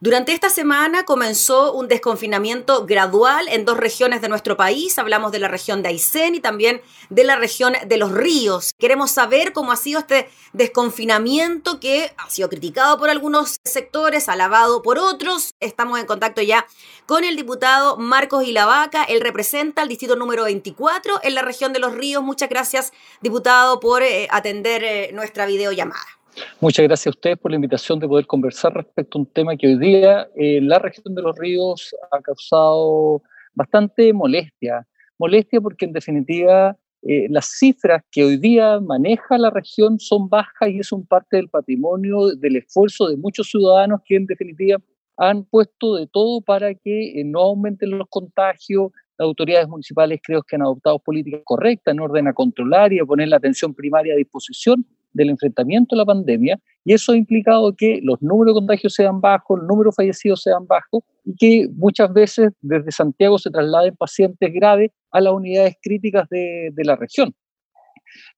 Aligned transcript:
Durante 0.00 0.32
esta 0.32 0.48
semana 0.48 1.04
comenzó 1.04 1.72
un 1.72 1.88
desconfinamiento 1.88 2.86
gradual 2.86 3.48
en 3.48 3.64
dos 3.64 3.76
regiones 3.76 4.20
de 4.20 4.28
nuestro 4.28 4.56
país. 4.56 4.96
Hablamos 4.96 5.32
de 5.32 5.40
la 5.40 5.48
región 5.48 5.82
de 5.82 5.88
Aysén 5.88 6.36
y 6.36 6.40
también 6.40 6.80
de 7.10 7.24
la 7.24 7.34
región 7.34 7.72
de 7.84 7.96
los 7.96 8.12
ríos. 8.12 8.70
Queremos 8.78 9.10
saber 9.10 9.52
cómo 9.52 9.72
ha 9.72 9.76
sido 9.76 9.98
este 9.98 10.30
desconfinamiento 10.52 11.80
que 11.80 12.12
ha 12.16 12.30
sido 12.30 12.48
criticado 12.48 12.96
por 12.96 13.10
algunos 13.10 13.56
sectores, 13.64 14.28
alabado 14.28 14.82
por 14.82 14.98
otros. 14.98 15.56
Estamos 15.58 15.98
en 15.98 16.06
contacto 16.06 16.42
ya 16.42 16.64
con 17.06 17.24
el 17.24 17.34
diputado 17.34 17.96
Marcos 17.96 18.44
Ilavaca. 18.44 19.02
Él 19.02 19.20
representa 19.20 19.82
el 19.82 19.88
distrito 19.88 20.14
número 20.14 20.44
24 20.44 21.18
en 21.24 21.34
la 21.34 21.42
región 21.42 21.72
de 21.72 21.80
los 21.80 21.92
ríos. 21.92 22.22
Muchas 22.22 22.48
gracias, 22.48 22.92
diputado, 23.20 23.80
por 23.80 24.04
eh, 24.04 24.28
atender 24.30 24.84
eh, 24.84 25.10
nuestra 25.12 25.44
videollamada. 25.44 26.17
Muchas 26.60 26.84
gracias 26.84 27.06
a 27.06 27.10
ustedes 27.10 27.38
por 27.38 27.50
la 27.50 27.56
invitación 27.56 27.98
de 27.98 28.08
poder 28.08 28.26
conversar 28.26 28.74
respecto 28.74 29.18
a 29.18 29.20
un 29.22 29.26
tema 29.26 29.56
que 29.56 29.68
hoy 29.68 29.78
día 29.78 30.28
eh, 30.36 30.60
la 30.60 30.78
región 30.78 31.14
de 31.14 31.22
los 31.22 31.36
ríos 31.38 31.94
ha 32.10 32.20
causado 32.20 33.22
bastante 33.54 34.12
molestia. 34.12 34.86
Molestia 35.18 35.60
porque 35.60 35.84
en 35.84 35.92
definitiva 35.92 36.76
eh, 37.02 37.26
las 37.30 37.46
cifras 37.58 38.02
que 38.10 38.24
hoy 38.24 38.36
día 38.36 38.80
maneja 38.80 39.38
la 39.38 39.50
región 39.50 40.00
son 40.00 40.28
bajas 40.28 40.68
y 40.68 40.80
es 40.80 40.90
un 40.92 41.06
parte 41.06 41.36
del 41.36 41.48
patrimonio, 41.48 42.34
del 42.34 42.56
esfuerzo 42.56 43.08
de 43.08 43.16
muchos 43.16 43.48
ciudadanos 43.48 44.00
que 44.04 44.16
en 44.16 44.26
definitiva 44.26 44.78
han 45.16 45.44
puesto 45.44 45.96
de 45.96 46.06
todo 46.06 46.40
para 46.40 46.74
que 46.74 47.20
eh, 47.20 47.24
no 47.24 47.40
aumenten 47.40 47.96
los 47.96 48.08
contagios. 48.08 48.90
Las 49.16 49.26
autoridades 49.26 49.68
municipales 49.68 50.20
creo 50.22 50.42
que 50.42 50.56
han 50.56 50.62
adoptado 50.62 50.98
políticas 51.00 51.40
correctas 51.44 51.92
en 51.92 52.00
orden 52.00 52.28
a 52.28 52.32
controlar 52.32 52.92
y 52.92 53.00
a 53.00 53.04
poner 53.04 53.28
la 53.28 53.36
atención 53.36 53.74
primaria 53.74 54.14
a 54.14 54.16
disposición 54.16 54.86
del 55.18 55.30
enfrentamiento 55.30 55.94
a 55.94 55.98
la 55.98 56.06
pandemia 56.06 56.58
y 56.84 56.94
eso 56.94 57.12
ha 57.12 57.16
implicado 57.16 57.74
que 57.76 58.00
los 58.02 58.22
números 58.22 58.54
de 58.54 58.60
contagios 58.60 58.94
sean 58.94 59.20
bajos, 59.20 59.60
el 59.60 59.66
número 59.66 59.90
de 59.90 59.94
fallecidos 59.94 60.40
sean 60.40 60.66
bajos 60.66 61.02
y 61.24 61.34
que 61.36 61.68
muchas 61.74 62.10
veces 62.12 62.52
desde 62.62 62.90
Santiago 62.90 63.36
se 63.38 63.50
trasladen 63.50 63.94
pacientes 63.96 64.50
graves 64.54 64.90
a 65.10 65.20
las 65.20 65.34
unidades 65.34 65.76
críticas 65.82 66.26
de, 66.30 66.72
la 66.76 66.96
región. 66.96 67.34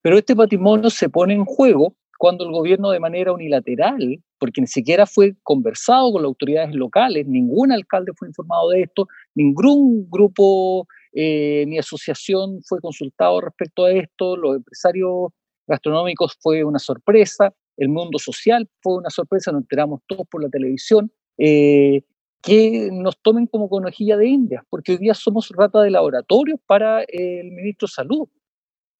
Pero 0.03 0.19
este 0.19 0.34
patrimonio 0.34 0.91
se 0.91 1.08
pone 1.08 1.34
en 1.34 1.45
juego 1.45 1.95
cuando 2.19 2.45
el 2.45 2.51
gobierno 2.51 2.91
de 2.91 2.98
manera 2.98 3.33
unilateral, 3.33 4.19
porque 4.39 4.61
ni 4.61 4.67
siquiera 4.67 5.06
fue 5.06 5.36
conversado 5.42 6.12
con 6.12 6.23
las 6.23 6.28
autoridades 6.28 6.75
locales, 6.75 7.27
ningún 7.27 7.70
alcalde 7.70 8.12
fue 8.17 8.28
informado 8.28 8.70
de 8.70 8.83
esto, 8.83 9.06
ningún 9.34 10.11
grupo 10.11 10.86
eh, 11.12 11.64
ni 11.67 11.78
asociación 11.78 12.62
fue 12.62 12.81
consultado 12.81 13.41
respecto 13.41 13.84
a 13.84 13.92
esto, 13.92 14.36
los 14.36 14.56
empresarios 14.56 15.31
gastronómicos 15.71 16.37
fue 16.41 16.65
una 16.65 16.79
sorpresa, 16.79 17.55
el 17.77 17.89
mundo 17.89 18.19
social 18.19 18.69
fue 18.83 18.97
una 18.97 19.09
sorpresa, 19.09 19.53
nos 19.53 19.63
enteramos 19.63 20.03
todos 20.07 20.27
por 20.29 20.43
la 20.43 20.51
televisión, 20.51 21.11
eh, 21.39 22.03
que 22.43 22.91
nos 22.93 23.19
tomen 23.23 23.47
como 23.47 23.69
conejilla 23.69 24.17
de 24.17 24.29
India, 24.29 24.65
porque 24.69 24.93
hoy 24.93 24.98
día 24.98 25.15
somos 25.15 25.48
rata 25.51 25.81
de 25.81 25.91
laboratorio 25.91 26.59
para 26.67 27.03
el 27.03 27.51
ministro 27.53 27.87
de 27.87 27.93
Salud. 27.93 28.29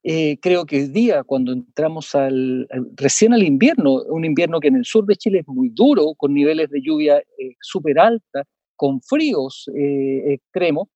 Eh, 0.03 0.39
creo 0.41 0.65
que 0.65 0.77
hoy 0.77 0.89
día, 0.89 1.25
cuando 1.25 1.53
entramos 1.53 2.15
al, 2.15 2.67
recién 2.97 3.35
al 3.35 3.43
invierno, 3.43 4.03
un 4.05 4.25
invierno 4.25 4.61
que 4.61 4.69
en 4.69 4.77
el 4.77 4.85
sur 4.85 5.05
de 5.05 5.17
Chile 5.17 5.41
es 5.41 5.49
muy 5.49 5.69
duro, 5.71 6.15
con 6.17 6.33
niveles 6.33 6.71
de 6.71 6.81
lluvia 6.81 7.19
eh, 7.19 7.57
súper 7.61 7.99
alta, 7.99 8.45
con 8.77 9.03
fríos 9.03 9.69
extremos, 9.75 10.89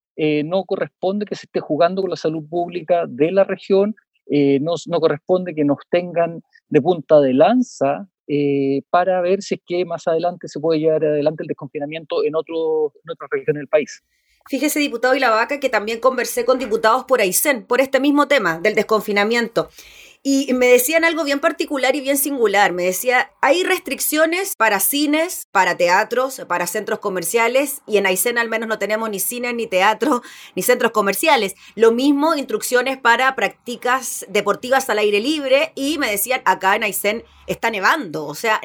no 0.45 0.63
corresponde 0.63 1.27
que 1.27 1.35
se 1.35 1.45
esté 1.45 1.59
jugando 1.59 2.01
con 2.01 2.09
la 2.09 2.15
salud 2.15 2.43
pública 2.49 3.05
de 3.07 3.31
la 3.31 3.43
región 3.43 3.95
eh, 4.27 4.59
no, 4.59 4.99
corresponde 4.99 5.53
que 5.53 5.63
nos 5.63 5.79
tengan 5.89 6.41
de 6.69 6.81
punta 6.81 7.19
de 7.19 7.33
lanza 7.33 8.07
eh, 8.27 8.81
para 8.89 9.21
ver 9.21 9.41
si 9.41 9.55
es 9.55 9.61
que 9.65 9.85
más 9.85 10.07
adelante 10.07 10.47
se 10.47 10.59
puede 10.59 10.79
llevar 10.79 11.05
adelante 11.05 11.43
el 11.43 11.47
desconfinamiento 11.47 12.23
en, 12.23 12.35
otro, 12.35 12.93
en 13.03 13.11
otra 13.11 13.27
región 13.29 13.57
del 13.57 13.67
país. 13.67 14.03
Fíjese, 14.47 14.79
diputado 14.79 15.15
Ilavaca, 15.15 15.59
que 15.59 15.69
también 15.69 15.99
conversé 15.99 16.45
con 16.45 16.59
diputados 16.59 17.05
por 17.05 17.19
Aysén 17.19 17.65
por 17.65 17.81
este 17.81 17.99
mismo 17.99 18.27
tema 18.27 18.59
del 18.59 18.75
desconfinamiento. 18.75 19.69
Y 20.27 20.51
me 20.55 20.65
decían 20.65 21.03
algo 21.03 21.23
bien 21.23 21.39
particular 21.39 21.95
y 21.95 22.01
bien 22.01 22.17
singular. 22.17 22.71
Me 22.71 22.85
decía, 22.85 23.31
hay 23.41 23.63
restricciones 23.63 24.55
para 24.55 24.79
cines, 24.79 25.47
para 25.51 25.77
teatros, 25.77 26.41
para 26.47 26.65
centros 26.65 26.97
comerciales, 26.97 27.83
y 27.85 27.97
en 27.97 28.07
Aysén 28.07 28.39
al 28.39 28.49
menos 28.49 28.67
no 28.67 28.79
tenemos 28.79 29.07
ni 29.11 29.19
cines, 29.19 29.53
ni 29.53 29.67
teatro, 29.67 30.23
ni 30.55 30.63
centros 30.63 30.93
comerciales. 30.93 31.53
Lo 31.75 31.91
mismo, 31.91 32.33
instrucciones 32.33 32.97
para 32.97 33.35
prácticas 33.35 34.25
deportivas 34.27 34.89
al 34.89 34.97
aire 34.97 35.19
libre, 35.19 35.73
y 35.75 35.99
me 35.99 36.09
decían, 36.09 36.41
acá 36.45 36.75
en 36.75 36.85
Aysén 36.85 37.23
está 37.45 37.69
nevando. 37.69 38.25
O 38.25 38.33
sea, 38.33 38.59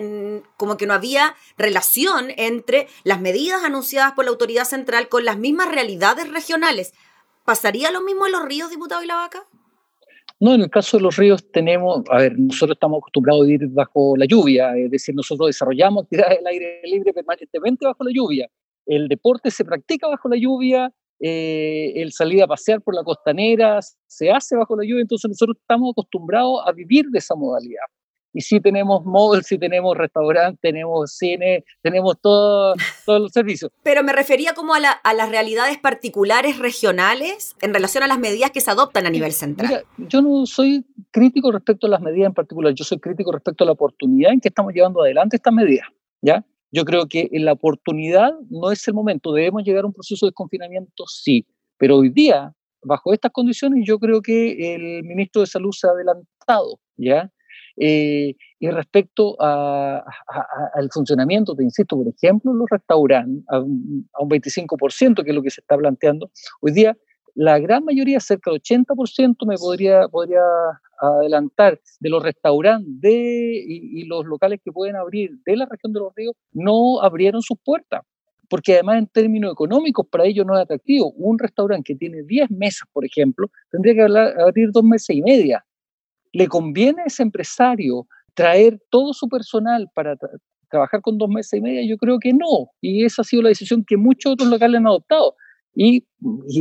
como 0.57 0.79
que 0.79 0.87
no 0.87 0.95
había 0.95 1.37
relación 1.59 2.33
entre 2.39 2.89
las 3.05 3.21
medidas 3.21 3.65
anunciadas 3.65 4.13
por 4.13 4.25
la 4.25 4.31
autoridad 4.31 4.65
central 4.65 5.11
con 5.11 5.27
las 5.27 5.37
mismas 5.37 5.69
realidades 5.69 6.27
regionales. 6.31 6.95
¿Pasaría 7.45 7.91
lo 7.91 8.01
mismo 8.01 8.25
en 8.25 8.33
los 8.33 8.47
ríos, 8.47 8.71
diputado 8.71 9.03
y 9.03 9.07
la 9.07 9.17
vaca? 9.17 9.45
No, 10.41 10.55
en 10.55 10.63
el 10.63 10.71
caso 10.71 10.97
de 10.97 11.03
los 11.03 11.17
ríos 11.17 11.51
tenemos, 11.53 12.03
a 12.09 12.17
ver, 12.17 12.39
nosotros 12.39 12.77
estamos 12.77 12.99
acostumbrados 12.99 13.43
a 13.43 13.47
vivir 13.47 13.69
bajo 13.69 14.17
la 14.17 14.25
lluvia, 14.25 14.75
es 14.75 14.91
decir, 14.91 15.15
nosotros 15.15 15.49
desarrollamos 15.49 16.05
actividades 16.05 16.39
del 16.39 16.47
aire 16.47 16.81
libre 16.85 17.13
permanentemente 17.13 17.85
bajo 17.85 18.03
la 18.05 18.11
lluvia. 18.11 18.49
El 18.87 19.07
deporte 19.09 19.51
se 19.51 19.67
practica 19.67 20.09
bajo 20.09 20.31
la 20.31 20.37
lluvia, 20.37 20.91
eh, 21.21 21.93
el 21.97 22.13
salir 22.13 22.43
a 22.43 22.47
pasear 22.47 22.81
por 22.81 22.95
la 22.95 23.05
costanera 23.05 23.81
se 24.07 24.31
hace 24.31 24.57
bajo 24.57 24.75
la 24.77 24.85
lluvia, 24.85 25.03
entonces 25.03 25.29
nosotros 25.29 25.59
estamos 25.61 25.93
acostumbrados 25.93 26.63
a 26.65 26.73
vivir 26.73 27.05
de 27.11 27.19
esa 27.19 27.35
modalidad 27.35 27.85
y 28.33 28.41
sí 28.43 28.61
tenemos 28.61 29.05
malls, 29.05 29.47
sí 29.47 29.59
tenemos 29.59 29.97
restaurantes, 29.97 30.61
tenemos 30.61 31.13
cine, 31.17 31.65
tenemos 31.83 32.21
todo, 32.21 32.75
todos 33.05 33.21
los 33.21 33.33
servicios. 33.33 33.71
Pero 33.83 34.03
me 34.03 34.13
refería 34.13 34.55
como 34.55 34.75
a, 34.75 34.81
las 34.81 35.29
realidades 35.29 35.79
particulares 35.79 36.59
regionales 36.59 37.57
en 37.61 37.75
relación 37.75 38.05
a 38.05 38.07
las 38.07 38.19
medidas 38.19 38.51
que 38.51 38.61
se 38.61 38.71
adoptan 38.71 39.07
a 39.07 39.11
nivel 39.11 39.33
central. 39.33 39.85
yo 39.97 40.23
no 40.23 40.47
soy 40.47 40.85
crítico 41.11 41.51
respecto 41.51 41.87
a 41.87 41.91
las 41.91 42.01
medidas 42.01 42.29
en 42.29 42.35
particular, 42.35 42.73
yo 42.75 42.85
soy 42.85 42.99
crítico 42.99 43.33
respecto 43.33 43.65
a 43.65 43.67
la 43.67 43.73
oportunidad 43.73 44.33
en 44.33 44.41
que 44.41 44.49
estamos 44.49 44.73
llevando 44.73 45.03
adelante 45.03 45.37
estas 45.37 45.53
medidas, 45.53 45.89
¿ya? 46.23 46.45
Yo 46.73 46.85
creo 46.85 47.07
que 47.07 47.29
en 47.33 47.45
la 47.45 47.53
oportunidad 47.53 48.33
no 48.49 48.71
es 48.71 48.87
el 48.87 48.95
momento, 48.95 49.33
debemos 49.33 49.65
llegar 49.65 49.83
a 49.83 49.89
un 49.89 49.93
proceso 49.93 50.27
de 50.27 50.33
confinamiento, 50.33 51.05
sí, 51.09 51.45
pero 51.77 51.97
hoy 51.97 52.11
día, 52.11 52.55
bajo 52.83 53.13
estas 53.13 53.33
condiciones, 53.33 53.85
yo 53.85 53.99
creo 53.99 54.23
que 54.23 54.75
el 54.75 55.03
ministro 55.03 55.41
de 55.41 55.49
Salud 55.49 55.73
se 55.73 55.89
ha 55.89 55.91
adelantado, 55.91 56.79
¿ya? 56.97 57.31
Eh, 57.83 58.37
y 58.59 58.69
respecto 58.69 59.41
al 59.41 60.91
funcionamiento, 60.93 61.55
te 61.55 61.63
insisto, 61.63 61.97
por 61.97 62.09
ejemplo, 62.09 62.53
los 62.53 62.69
restaurantes, 62.69 63.43
a 63.49 63.61
un, 63.61 64.07
25%, 64.29 65.25
que 65.25 65.31
es 65.31 65.35
lo 65.35 65.43
que 65.43 65.51
se 65.51 65.63
está 65.63 65.79
planteando, 65.79 66.31
hoy 66.61 66.73
día 66.73 66.97
la 67.35 67.59
gran 67.59 67.85
mayoría, 67.85 68.21
cerca 68.21 68.51
del 68.51 68.61
80%, 68.61 69.47
me 69.47 69.57
podría, 69.57 70.09
podría 70.09 70.43
adelantar, 71.01 71.81
de 72.01 72.11
los 72.11 72.23
restaurantes 72.23 73.13
y, 73.13 74.05
los 74.05 74.27
locales 74.27 74.61
que 74.63 74.73
pueden 74.73 74.97
abrir 74.97 75.31
de 75.47 75.57
la 75.57 75.65
región 75.65 75.95
de 75.95 76.01
los 76.01 76.15
ríos, 76.15 76.35
no 76.53 77.01
abrieron 77.01 77.41
sus 77.41 77.57
puertas 77.65 78.03
porque 78.51 78.75
además 78.75 78.99
en 78.99 79.07
términos 79.07 79.53
económicos 79.53 80.07
para 80.11 80.25
ellos 80.25 80.45
no 80.45 80.57
es 80.57 80.63
atractivo. 80.65 81.13
Un 81.13 81.39
restaurante 81.39 81.93
que 81.93 81.97
tiene 81.97 82.25
10 82.25 82.51
mesas, 82.51 82.83
por 82.93 83.05
ejemplo, 83.05 83.49
tendría 83.71 83.95
que 83.95 84.43
abrir 84.43 84.73
dos 84.73 84.83
meses 84.83 85.15
y 85.15 85.23
media. 85.23 85.65
¿Le 86.33 86.47
conviene 86.49 87.03
a 87.03 87.07
ese 87.07 87.23
empresario 87.23 88.07
traer 88.35 88.81
todo 88.91 89.13
su 89.13 89.29
personal 89.29 89.89
para 89.95 90.17
trabajar 90.71 91.01
con 91.01 91.19
dos 91.19 91.29
meses 91.29 91.59
y 91.59 91.61
media? 91.61 91.89
Yo 91.89 91.97
creo 91.97 92.19
que 92.19 92.33
no. 92.33 92.71
Y 92.81 93.05
esa 93.05 93.23
ha 93.23 93.25
sido 93.25 93.43
la 93.43 93.49
decisión 93.49 93.85
que 93.87 93.97
muchos 93.97 94.33
otros 94.33 94.49
locales 94.49 94.79
han 94.79 94.87
adoptado. 94.87 95.35
Y, 95.75 96.05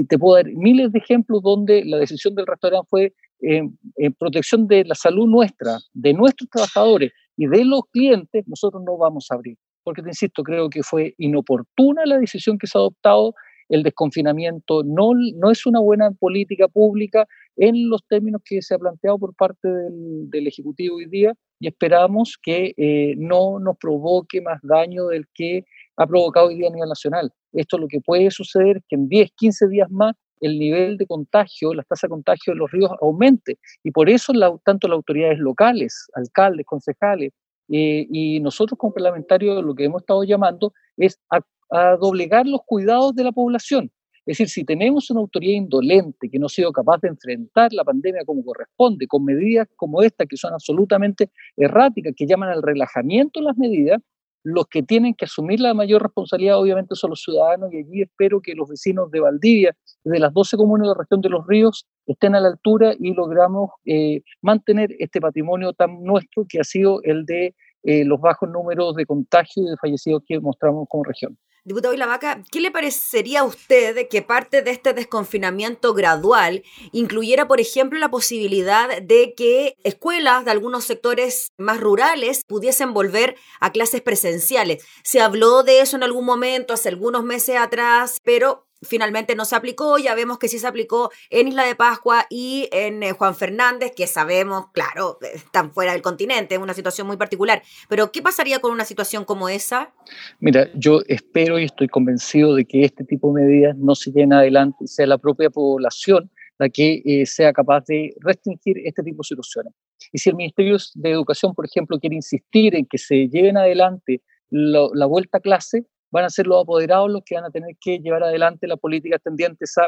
te 0.08 0.18
puedo 0.18 0.36
dar 0.36 0.52
miles 0.54 0.92
de 0.92 1.00
ejemplos 1.00 1.42
donde 1.42 1.84
la 1.84 1.98
decisión 1.98 2.36
del 2.36 2.46
restaurante 2.46 2.88
fue 2.90 3.14
en, 3.42 3.78
protección 4.18 4.68
de 4.68 4.86
la 4.86 4.96
salud 4.96 5.28
nuestra, 5.28 5.78
de 5.94 6.14
nuestros 6.14 6.50
trabajadores 6.50 7.12
y 7.36 7.48
de 7.48 7.66
los 7.66 7.82
clientes, 7.92 8.44
nosotros 8.48 8.84
no 8.86 8.98
vamos 8.98 9.28
a 9.30 9.36
abrir. 9.36 9.58
Porque 9.84 10.02
te 10.02 10.10
insisto, 10.10 10.44
creo 10.44 10.70
que 10.70 10.84
fue 10.84 11.16
inoportuna 11.18 12.06
la 12.06 12.20
decisión 12.20 12.58
que 12.58 12.68
se 12.68 12.78
ha 12.78 12.82
adoptado 12.82 13.34
el 13.70 13.84
desconfinamiento 13.84 14.84
no, 14.84 15.12
no 15.36 15.52
es 15.52 15.66
una 15.66 15.80
buena 15.80 16.12
política 16.12 16.68
pública 16.68 17.28
en 17.60 17.90
los 17.90 18.02
términos 18.08 18.42
que 18.44 18.62
se 18.62 18.74
ha 18.74 18.80
planteado 18.80 19.20
por 19.20 19.36
parte 19.36 19.68
del, 19.68 20.48
Ejecutivo 20.48 20.96
hoy 20.96 21.06
día 21.06 21.34
y 21.60 21.68
esperamos 21.68 22.38
que 22.42 22.74
eh, 22.78 23.16
no 23.18 23.60
nos 23.60 23.78
provoque 23.78 24.42
más 24.42 24.60
daño 24.64 25.08
del 25.08 25.26
que 25.34 25.66
ha 25.98 26.08
provocado 26.08 26.48
hoy 26.48 26.56
día 26.56 26.70
a 26.70 26.72
nivel 26.72 26.88
nacional. 26.88 27.32
Esto 27.52 27.78
lo 27.78 27.88
que 27.88 28.00
puede 28.00 28.32
suceder 28.32 28.82
que 28.88 28.96
en 28.96 29.10
10, 29.10 29.32
15 29.36 29.68
días 29.68 29.92
más 29.92 30.16
el 30.40 30.58
nivel 30.58 30.98
de 30.98 31.06
contagio, 31.06 31.74
la 31.74 31.84
tasa 31.84 32.08
de 32.08 32.12
contagio 32.12 32.54
de 32.54 32.60
los 32.60 32.72
ríos 32.72 32.92
aumente. 33.02 33.60
Y 33.84 33.92
por 33.92 34.10
eso 34.10 34.32
tanto 34.64 34.88
las 34.88 34.96
autoridades 34.96 35.38
locales, 35.38 36.08
alcaldes, 36.14 36.66
concejales, 36.66 37.34
eh, 37.70 38.08
y 38.10 38.40
nosotros 38.40 38.80
como 38.80 38.94
parlamentarios 38.94 39.62
lo 39.64 39.76
que 39.76 39.84
hemos 39.84 40.02
estado 40.02 40.24
llamando 40.24 40.74
es 40.96 41.20
a 41.30 41.42
a 41.70 41.96
doblegar 41.98 42.48
los 42.48 42.62
cuidados 42.66 43.16
de 43.16 43.24
la 43.24 43.32
población. 43.32 43.92
Es 44.30 44.38
decir, 44.38 44.50
si 44.50 44.64
tenemos 44.64 45.10
una 45.10 45.22
autoridad 45.22 45.56
indolente 45.56 46.30
que 46.30 46.38
no 46.38 46.46
ha 46.46 46.50
sido 46.50 46.72
capaz 46.72 47.02
de 47.02 47.08
enfrentar 47.08 47.74
la 47.74 47.84
pandemia 47.84 48.24
como 48.26 48.46
corresponde, 48.46 49.08
con 49.08 49.26
medidas 49.26 49.68
como 49.76 50.04
esta 50.04 50.28
que 50.28 50.38
son 50.38 50.54
absolutamente 50.54 51.32
erráticas, 51.58 52.14
que 52.16 52.28
llaman 52.28 52.50
al 52.50 52.62
relajamiento 52.62 53.42
las 53.42 53.58
medidas, 53.58 54.00
los 54.44 54.68
que 54.68 54.84
tienen 54.84 55.16
que 55.16 55.26
asumir 55.26 55.60
la 55.60 55.74
mayor 55.74 56.04
responsabilidad 56.04 56.60
obviamente 56.60 56.94
son 56.94 57.10
los 57.10 57.24
ciudadanos 57.24 57.74
y 57.74 57.78
allí 57.78 58.02
espero 58.04 58.40
que 58.40 58.54
los 58.54 58.70
vecinos 58.70 59.10
de 59.10 59.20
Valdivia, 59.20 59.76
de 60.04 60.20
las 60.20 60.32
12 60.32 60.58
comunas 60.58 60.84
de 60.84 60.90
la 60.90 61.00
región 61.00 61.22
de 61.22 61.30
los 61.30 61.48
ríos, 61.48 61.88
estén 62.06 62.36
a 62.36 62.40
la 62.40 62.50
altura 62.50 62.94
y 63.00 63.16
logramos 63.16 63.72
eh, 63.86 64.22
mantener 64.44 64.92
este 65.00 65.20
patrimonio 65.20 65.74
tan 65.74 66.04
nuestro 66.04 66.46
que 66.48 66.60
ha 66.60 66.64
sido 66.64 67.02
el 67.02 67.26
de 67.26 67.56
eh, 67.82 68.06
los 68.06 68.22
bajos 68.22 68.48
números 68.48 68.94
de 68.96 69.08
contagio 69.08 69.64
y 69.64 69.70
de 69.72 69.78
fallecidos 69.78 70.22
que 70.28 70.40
mostramos 70.40 70.86
como 70.88 71.04
región. 71.04 71.36
Diputado 71.70 71.96
Vaca, 72.08 72.44
¿qué 72.52 72.62
le 72.62 72.72
parecería 72.72 73.42
a 73.42 73.44
usted 73.44 74.08
que 74.10 74.24
parte 74.24 74.64
de 74.64 74.72
este 74.72 74.94
desconfinamiento 74.94 75.94
gradual 75.94 76.64
incluyera, 76.92 77.48
por 77.48 77.62
ejemplo, 77.62 78.00
la 78.00 78.10
posibilidad 78.10 79.04
de 79.04 79.36
que 79.38 79.76
escuelas 79.84 80.46
de 80.46 80.50
algunos 80.50 80.86
sectores 80.86 81.52
más 81.60 81.80
rurales 81.80 82.42
pudiesen 82.48 82.92
volver 82.92 83.36
a 83.60 83.72
clases 83.72 84.02
presenciales? 84.02 84.84
Se 85.04 85.22
habló 85.22 85.62
de 85.62 85.82
eso 85.82 85.96
en 85.96 86.02
algún 86.02 86.26
momento, 86.26 86.74
hace 86.74 86.90
algunos 86.90 87.24
meses 87.24 87.58
atrás, 87.58 88.18
pero 88.24 88.66
finalmente 88.82 89.36
no 89.36 89.46
se 89.46 89.56
aplicó, 89.56 89.98
ya 89.98 90.16
vemos 90.16 90.40
que 90.40 90.48
sí 90.48 90.60
se 90.60 90.68
aplicó 90.68 91.12
en 91.30 91.48
Isla 91.50 91.66
de 91.66 91.76
Pascua 91.76 92.26
y 92.30 92.70
en 92.72 93.04
eh, 93.04 93.12
Juan 93.12 93.36
Fernández, 93.36 93.94
que 93.96 94.08
sabemos, 94.08 94.68
claro, 94.72 95.18
están 95.34 95.72
fuera 95.72 95.94
del 95.94 96.02
continente, 96.02 96.56
es 96.56 96.62
una 96.62 96.74
situación 96.74 97.08
muy 97.08 97.18
particular. 97.18 97.62
Pero, 97.88 98.12
¿qué 98.12 98.22
pasaría 98.22 98.60
con 98.60 98.72
una 98.72 98.86
situación 98.86 99.26
como 99.26 99.50
esa? 99.50 99.94
Mira, 100.40 100.70
yo 100.76 101.02
espero 101.08 101.60
y 101.60 101.66
estoy 101.66 101.88
convencido 101.88 102.56
de 102.56 102.66
que 102.66 102.86
este 102.86 103.04
tipo 103.04 103.34
de 103.34 103.44
medidas 103.44 103.78
no 103.78 103.96
se 103.96 104.12
lleven 104.12 104.34
adelante 104.34 104.78
y 104.82 104.88
sea 104.88 105.08
la 105.08 105.18
propia 105.18 105.50
población 105.50 106.32
la 106.60 106.68
que 106.70 107.02
eh, 107.06 107.26
sea 107.26 107.54
capaz 107.54 107.86
de 107.86 108.14
restringir 108.20 108.78
este 108.84 109.02
tipo 109.02 109.24
de 109.24 109.28
situaciones. 109.28 109.74
Y 110.12 110.20
si 110.20 110.30
el 110.30 110.36
Ministerio 110.36 110.78
de 110.96 111.12
Educación, 111.12 111.54
por 111.56 111.66
ejemplo, 111.66 111.98
quiere 112.00 112.18
insistir 112.18 112.76
en 112.76 112.86
que 112.86 112.98
se 112.98 113.30
lleven 113.30 113.58
adelante 113.58 114.22
la 114.50 115.06
vuelta 115.06 115.38
a 115.38 115.42
clase, 115.42 115.86
van 116.12 116.26
a 116.26 116.30
ser 116.30 116.48
los 116.48 116.64
apoderados 116.64 117.10
los 117.12 117.24
que 117.24 117.36
van 117.36 117.46
a 117.46 117.50
tener 117.50 117.76
que 117.80 118.00
llevar 118.00 118.24
adelante 118.24 118.68
la 118.68 118.78
política 118.78 119.20
tendientes 119.20 119.78
a 119.78 119.88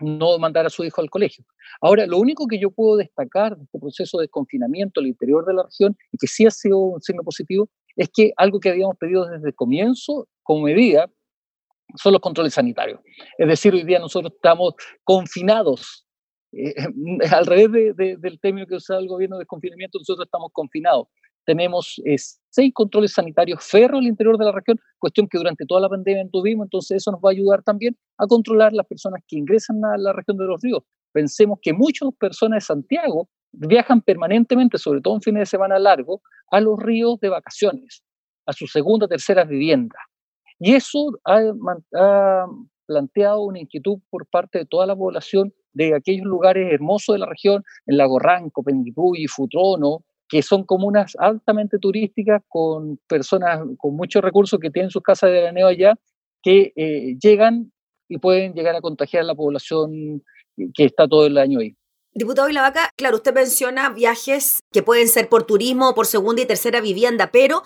no 0.00 0.38
mandar 0.38 0.66
a 0.66 0.70
su 0.70 0.84
hijo 0.84 1.00
al 1.00 1.10
colegio. 1.10 1.44
Ahora, 1.80 2.06
lo 2.06 2.18
único 2.18 2.46
que 2.46 2.58
yo 2.58 2.70
puedo 2.70 2.96
destacar 2.96 3.56
de 3.56 3.64
este 3.64 3.78
proceso 3.78 4.18
de 4.18 4.28
confinamiento 4.28 5.00
al 5.00 5.06
interior 5.06 5.44
de 5.46 5.54
la 5.54 5.62
región, 5.64 5.96
y 6.10 6.18
que 6.18 6.26
sí 6.26 6.46
ha 6.46 6.50
sido 6.50 6.78
un 6.78 7.00
signo 7.00 7.22
positivo, 7.22 7.68
es 7.96 8.08
que 8.12 8.32
algo 8.36 8.58
que 8.58 8.70
habíamos 8.70 8.96
pedido 8.96 9.26
desde 9.26 9.48
el 9.48 9.54
comienzo 9.54 10.26
como 10.42 10.62
medida 10.62 11.10
son 11.96 12.12
los 12.12 12.22
controles 12.22 12.54
sanitarios. 12.54 13.00
Es 13.38 13.48
decir, 13.48 13.74
hoy 13.74 13.84
día 13.84 13.98
nosotros 13.98 14.32
estamos 14.34 14.74
confinados. 15.04 16.06
Eh, 16.52 16.74
al 17.30 17.46
revés 17.46 17.96
del 17.96 18.40
término 18.40 18.66
que 18.66 18.76
usa 18.76 18.98
el 18.98 19.08
gobierno 19.08 19.38
de 19.38 19.46
confinamiento, 19.46 19.98
nosotros 19.98 20.26
estamos 20.26 20.50
confinados 20.52 21.08
tenemos 21.44 22.00
seis 22.50 22.72
controles 22.74 23.12
sanitarios 23.12 23.64
ferros 23.64 23.98
al 23.98 24.06
interior 24.06 24.38
de 24.38 24.44
la 24.44 24.52
región, 24.52 24.78
cuestión 24.98 25.26
que 25.28 25.38
durante 25.38 25.64
toda 25.66 25.80
la 25.80 25.88
pandemia 25.88 26.26
tuvimos, 26.30 26.66
entonces 26.66 26.98
eso 26.98 27.10
nos 27.10 27.20
va 27.20 27.30
a 27.30 27.32
ayudar 27.32 27.62
también 27.62 27.96
a 28.18 28.26
controlar 28.26 28.72
las 28.72 28.86
personas 28.86 29.22
que 29.26 29.36
ingresan 29.36 29.84
a 29.84 29.96
la 29.96 30.12
región 30.12 30.36
de 30.36 30.44
los 30.44 30.60
ríos. 30.60 30.82
Pensemos 31.12 31.58
que 31.60 31.72
muchas 31.72 32.08
personas 32.18 32.58
de 32.58 32.66
Santiago 32.66 33.28
viajan 33.52 34.00
permanentemente, 34.00 34.78
sobre 34.78 35.00
todo 35.00 35.14
en 35.14 35.22
fines 35.22 35.40
de 35.40 35.46
semana 35.46 35.78
largo, 35.78 36.22
a 36.50 36.60
los 36.60 36.78
ríos 36.78 37.20
de 37.20 37.28
vacaciones, 37.28 38.02
a 38.46 38.52
su 38.52 38.66
segunda 38.66 39.06
o 39.06 39.08
tercera 39.08 39.44
vivienda. 39.44 39.98
Y 40.58 40.74
eso 40.74 41.18
ha, 41.24 41.40
ha 41.96 42.46
planteado 42.86 43.42
una 43.42 43.60
inquietud 43.60 43.98
por 44.10 44.26
parte 44.26 44.60
de 44.60 44.66
toda 44.66 44.86
la 44.86 44.96
población 44.96 45.52
de 45.72 45.94
aquellos 45.94 46.26
lugares 46.26 46.72
hermosos 46.72 47.14
de 47.14 47.18
la 47.20 47.26
región, 47.26 47.62
en 47.86 47.96
Lago 47.96 48.18
Ranco, 48.18 48.62
y 49.14 49.26
Futrono, 49.26 50.04
que 50.32 50.40
son 50.40 50.64
comunas 50.64 51.14
altamente 51.18 51.78
turísticas 51.78 52.40
con 52.48 52.98
personas 53.06 53.60
con 53.76 53.94
muchos 53.94 54.22
recursos 54.22 54.58
que 54.58 54.70
tienen 54.70 54.90
sus 54.90 55.02
casas 55.02 55.28
de 55.28 55.34
veraneo 55.34 55.66
allá, 55.66 55.94
que 56.42 56.72
eh, 56.74 57.18
llegan 57.22 57.70
y 58.08 58.16
pueden 58.16 58.54
llegar 58.54 58.74
a 58.74 58.80
contagiar 58.80 59.24
a 59.24 59.26
la 59.26 59.34
población 59.34 60.22
que 60.72 60.84
está 60.86 61.06
todo 61.06 61.26
el 61.26 61.36
año 61.36 61.58
ahí. 61.60 61.76
Diputado 62.14 62.48
Vilavaca, 62.48 62.90
claro, 62.96 63.16
usted 63.16 63.32
menciona 63.32 63.88
viajes 63.88 64.62
que 64.70 64.82
pueden 64.82 65.08
ser 65.08 65.30
por 65.30 65.44
turismo 65.44 65.88
o 65.88 65.94
por 65.94 66.06
segunda 66.06 66.42
y 66.42 66.46
tercera 66.46 66.80
vivienda, 66.80 67.30
pero 67.32 67.62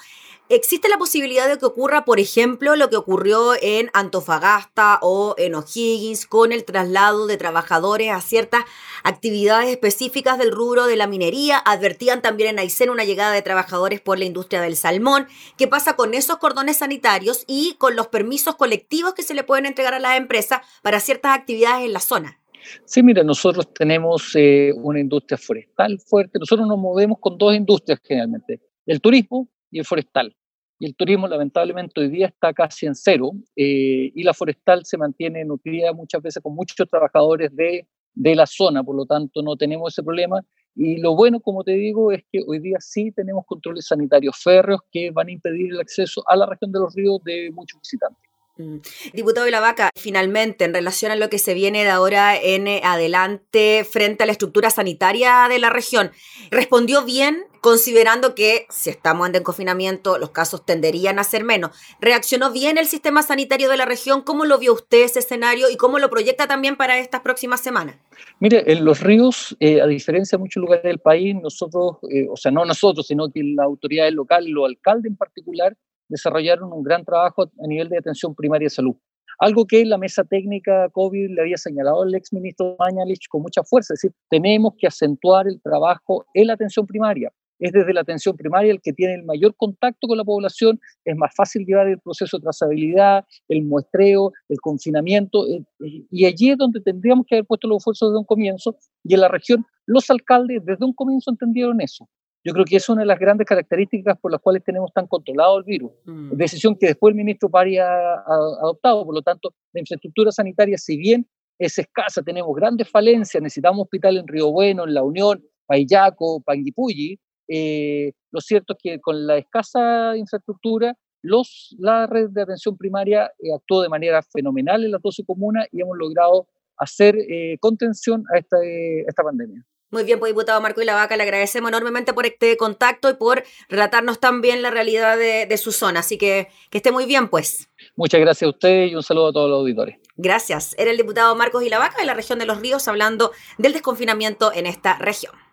¿Existe 0.48 0.88
la 0.88 0.96
posibilidad 0.96 1.48
de 1.48 1.58
que 1.58 1.66
ocurra, 1.66 2.04
por 2.04 2.20
ejemplo, 2.20 2.76
lo 2.76 2.88
que 2.88 2.94
ocurrió 2.94 3.54
en 3.60 3.90
Antofagasta 3.94 5.00
o 5.02 5.34
en 5.38 5.56
O'Higgins 5.56 6.24
con 6.26 6.52
el 6.52 6.64
traslado 6.64 7.26
de 7.26 7.36
trabajadores 7.36 8.12
a 8.12 8.20
ciertas 8.20 8.64
actividades 9.02 9.70
específicas 9.70 10.38
del 10.38 10.52
rubro 10.52 10.86
de 10.86 10.94
la 10.94 11.08
minería? 11.08 11.58
Advertían 11.58 12.22
también 12.22 12.50
en 12.50 12.60
Aysén 12.60 12.90
una 12.90 13.02
llegada 13.02 13.32
de 13.32 13.42
trabajadores 13.42 14.00
por 14.00 14.20
la 14.20 14.24
industria 14.24 14.60
del 14.60 14.76
salmón. 14.76 15.26
¿Qué 15.58 15.66
pasa 15.66 15.96
con 15.96 16.14
esos 16.14 16.36
cordones 16.36 16.76
sanitarios 16.76 17.42
y 17.48 17.74
con 17.78 17.96
los 17.96 18.06
permisos 18.06 18.54
colectivos 18.54 19.14
que 19.14 19.24
se 19.24 19.34
le 19.34 19.42
pueden 19.42 19.66
entregar 19.66 19.94
a 19.94 19.98
las 19.98 20.16
empresas 20.16 20.60
para 20.82 21.00
ciertas 21.00 21.36
actividades 21.36 21.86
en 21.86 21.92
la 21.92 22.00
zona? 22.00 22.38
Sí, 22.84 23.02
mira, 23.02 23.22
nosotros 23.22 23.72
tenemos 23.72 24.32
eh, 24.34 24.72
una 24.76 25.00
industria 25.00 25.38
forestal 25.38 25.98
fuerte. 26.00 26.38
Nosotros 26.38 26.66
nos 26.66 26.78
movemos 26.78 27.18
con 27.20 27.38
dos 27.38 27.54
industrias 27.54 28.00
generalmente, 28.02 28.60
el 28.86 29.00
turismo 29.00 29.48
y 29.70 29.78
el 29.78 29.84
forestal. 29.84 30.34
Y 30.78 30.86
el 30.86 30.94
turismo 30.94 31.26
lamentablemente 31.26 32.00
hoy 32.00 32.08
día 32.08 32.26
está 32.26 32.52
casi 32.52 32.86
en 32.86 32.94
cero 32.94 33.32
eh, 33.56 34.12
y 34.14 34.22
la 34.22 34.34
forestal 34.34 34.84
se 34.84 34.98
mantiene 34.98 35.44
nutrida 35.44 35.92
muchas 35.94 36.20
veces 36.20 36.42
con 36.42 36.54
muchos 36.54 36.88
trabajadores 36.88 37.54
de, 37.56 37.86
de 38.14 38.34
la 38.34 38.46
zona, 38.46 38.84
por 38.84 38.94
lo 38.94 39.06
tanto 39.06 39.42
no 39.42 39.56
tenemos 39.56 39.94
ese 39.94 40.02
problema. 40.02 40.42
Y 40.74 40.98
lo 40.98 41.16
bueno, 41.16 41.40
como 41.40 41.64
te 41.64 41.72
digo, 41.72 42.12
es 42.12 42.22
que 42.30 42.40
hoy 42.46 42.58
día 42.58 42.76
sí 42.80 43.10
tenemos 43.10 43.46
controles 43.46 43.86
sanitarios 43.86 44.36
férreos 44.36 44.80
que 44.92 45.10
van 45.10 45.28
a 45.28 45.32
impedir 45.32 45.72
el 45.72 45.80
acceso 45.80 46.22
a 46.28 46.36
la 46.36 46.44
región 46.44 46.70
de 46.70 46.80
los 46.80 46.94
ríos 46.94 47.24
de 47.24 47.50
muchos 47.50 47.80
visitantes. 47.80 48.25
Mm. 48.58 48.76
Diputado 49.12 49.44
de 49.44 49.50
la 49.50 49.60
Vaca, 49.60 49.90
finalmente, 49.96 50.64
en 50.64 50.72
relación 50.72 51.12
a 51.12 51.16
lo 51.16 51.28
que 51.28 51.38
se 51.38 51.52
viene 51.54 51.84
de 51.84 51.90
ahora 51.90 52.40
en 52.40 52.66
adelante 52.84 53.86
frente 53.88 54.22
a 54.22 54.26
la 54.26 54.32
estructura 54.32 54.70
sanitaria 54.70 55.46
de 55.48 55.58
la 55.58 55.70
región, 55.70 56.10
¿respondió 56.50 57.04
bien 57.04 57.44
considerando 57.60 58.34
que 58.34 58.66
si 58.70 58.90
estamos 58.90 59.28
en 59.28 59.42
confinamiento 59.42 60.18
los 60.18 60.30
casos 60.30 60.64
tenderían 60.64 61.18
a 61.18 61.24
ser 61.24 61.44
menos? 61.44 61.72
¿Reaccionó 62.00 62.50
bien 62.50 62.78
el 62.78 62.86
sistema 62.86 63.22
sanitario 63.22 63.68
de 63.68 63.76
la 63.76 63.84
región? 63.84 64.22
¿Cómo 64.22 64.44
lo 64.46 64.58
vio 64.58 64.72
usted 64.72 65.04
ese 65.04 65.18
escenario 65.18 65.68
y 65.68 65.76
cómo 65.76 65.98
lo 65.98 66.08
proyecta 66.08 66.46
también 66.46 66.76
para 66.76 66.98
estas 66.98 67.20
próximas 67.20 67.60
semanas? 67.60 67.96
Mire, 68.40 68.70
en 68.72 68.84
los 68.84 69.00
ríos, 69.00 69.56
eh, 69.60 69.82
a 69.82 69.86
diferencia 69.86 70.38
de 70.38 70.42
muchos 70.42 70.60
lugares 70.60 70.84
del 70.84 70.98
país, 70.98 71.34
nosotros, 71.34 71.96
eh, 72.10 72.26
o 72.30 72.36
sea, 72.36 72.50
no 72.52 72.64
nosotros, 72.64 73.06
sino 73.06 73.28
que 73.30 73.42
la 73.42 73.64
autoridad 73.64 74.10
local, 74.12 74.46
los 74.46 74.66
alcaldes 74.66 75.10
en 75.10 75.16
particular, 75.16 75.76
desarrollaron 76.08 76.72
un 76.72 76.82
gran 76.82 77.04
trabajo 77.04 77.42
a 77.44 77.66
nivel 77.66 77.88
de 77.88 77.98
atención 77.98 78.34
primaria 78.34 78.66
de 78.66 78.70
salud. 78.70 78.96
Algo 79.38 79.66
que 79.66 79.84
la 79.84 79.98
mesa 79.98 80.24
técnica 80.24 80.88
COVID 80.90 81.30
le 81.30 81.42
había 81.42 81.58
señalado 81.58 82.04
el 82.04 82.14
exministro 82.14 82.76
Mañalich 82.78 83.28
con 83.28 83.42
mucha 83.42 83.62
fuerza, 83.62 83.92
es 83.92 84.00
decir, 84.00 84.16
tenemos 84.30 84.74
que 84.78 84.86
acentuar 84.86 85.46
el 85.46 85.60
trabajo 85.60 86.24
en 86.32 86.46
la 86.46 86.54
atención 86.54 86.86
primaria. 86.86 87.30
Es 87.58 87.72
desde 87.72 87.92
la 87.94 88.02
atención 88.02 88.36
primaria 88.36 88.70
el 88.70 88.80
que 88.80 88.92
tiene 88.92 89.14
el 89.14 89.24
mayor 89.24 89.54
contacto 89.56 90.06
con 90.06 90.16
la 90.16 90.24
población, 90.24 90.78
es 91.04 91.16
más 91.16 91.34
fácil 91.34 91.64
llevar 91.64 91.88
el 91.88 91.98
proceso 91.98 92.36
de 92.36 92.42
trazabilidad, 92.42 93.24
el 93.48 93.64
muestreo, 93.64 94.32
el 94.48 94.60
confinamiento, 94.60 95.46
eh, 95.48 95.64
y 96.10 96.24
allí 96.26 96.50
es 96.50 96.58
donde 96.58 96.80
tendríamos 96.80 97.26
que 97.26 97.36
haber 97.36 97.46
puesto 97.46 97.66
los 97.66 97.78
esfuerzos 97.78 98.10
desde 98.10 98.18
un 98.18 98.24
comienzo, 98.24 98.76
y 99.04 99.14
en 99.14 99.20
la 99.20 99.28
región 99.28 99.64
los 99.86 100.10
alcaldes 100.10 100.64
desde 100.64 100.84
un 100.84 100.92
comienzo 100.92 101.30
entendieron 101.30 101.80
eso. 101.80 102.08
Yo 102.46 102.52
creo 102.52 102.64
que 102.64 102.76
es 102.76 102.88
una 102.88 103.00
de 103.00 103.06
las 103.06 103.18
grandes 103.18 103.44
características 103.44 104.16
por 104.20 104.30
las 104.30 104.40
cuales 104.40 104.62
tenemos 104.62 104.92
tan 104.92 105.08
controlado 105.08 105.58
el 105.58 105.64
virus. 105.64 105.90
Mm. 106.04 106.30
Decisión 106.36 106.76
que 106.76 106.86
después 106.86 107.10
el 107.10 107.16
ministro 107.16 107.50
Pari 107.50 107.78
ha, 107.78 108.14
adoptado. 108.20 109.04
Por 109.04 109.16
lo 109.16 109.22
tanto, 109.22 109.52
la 109.72 109.80
infraestructura 109.80 110.30
sanitaria, 110.30 110.78
si 110.78 110.96
bien 110.96 111.26
es 111.58 111.76
escasa, 111.76 112.22
tenemos 112.22 112.54
grandes 112.54 112.88
falencias, 112.88 113.42
necesitamos 113.42 113.82
hospital 113.82 114.18
en 114.18 114.28
Río 114.28 114.52
Bueno, 114.52 114.84
en 114.84 114.94
La 114.94 115.02
Unión, 115.02 115.44
Payaco, 115.66 116.40
Panguipulli. 116.40 117.18
Eh, 117.48 118.12
lo 118.30 118.40
cierto 118.40 118.74
es 118.74 118.78
que 118.80 119.00
con 119.00 119.26
la 119.26 119.38
escasa 119.38 120.16
infraestructura, 120.16 120.96
los, 121.22 121.74
la 121.80 122.06
red 122.06 122.30
de 122.30 122.42
atención 122.42 122.76
primaria 122.76 123.28
eh, 123.40 123.52
actuó 123.52 123.82
de 123.82 123.88
manera 123.88 124.22
fenomenal 124.22 124.84
en 124.84 124.92
las 124.92 125.02
12 125.02 125.24
comunas 125.24 125.66
y 125.72 125.80
hemos 125.80 125.98
logrado 125.98 126.46
hacer 126.76 127.16
eh, 127.16 127.56
contención 127.58 128.22
a 128.32 128.38
esta, 128.38 128.58
esta 128.62 129.24
pandemia. 129.24 129.66
Muy 129.90 130.02
bien, 130.02 130.18
pues 130.18 130.30
diputado 130.30 130.60
Marco 130.60 130.82
y 130.82 130.84
la 130.84 130.94
Vaca, 130.94 131.16
le 131.16 131.22
agradecemos 131.22 131.68
enormemente 131.68 132.12
por 132.12 132.26
este 132.26 132.56
contacto 132.56 133.08
y 133.08 133.14
por 133.14 133.44
relatarnos 133.68 134.18
también 134.18 134.60
la 134.60 134.70
realidad 134.70 135.16
de, 135.16 135.56
su 135.56 135.70
zona. 135.70 136.00
Así 136.00 136.18
que 136.18 136.48
que 136.70 136.78
esté 136.78 136.90
muy 136.90 137.06
bien, 137.06 137.28
pues. 137.28 137.68
Muchas 137.94 138.20
gracias 138.20 138.46
a 138.46 138.50
usted 138.50 138.86
y 138.86 138.94
un 138.94 139.02
saludo 139.02 139.28
a 139.28 139.32
todos 139.32 139.48
los 139.48 139.60
auditores. 139.60 139.98
Gracias. 140.16 140.74
Era 140.76 140.90
el 140.90 140.96
diputado 140.96 141.34
Marcos 141.36 141.62
y 141.62 141.68
la 141.68 141.78
Vaca 141.78 141.98
de 141.98 142.06
la 142.06 142.14
región 142.14 142.38
de 142.38 142.46
los 142.46 142.60
Ríos 142.60 142.88
hablando 142.88 143.32
del 143.58 143.72
desconfinamiento 143.72 144.52
en 144.52 144.66
esta 144.66 144.98
región. 144.98 145.45